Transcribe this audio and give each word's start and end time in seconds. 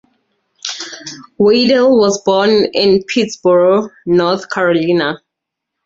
Waddell 1.37 1.95
was 1.95 2.23
born 2.23 2.49
in 2.73 3.03
Pittsboro, 3.03 3.91
North 4.07 4.49
Carolina. 4.49 5.19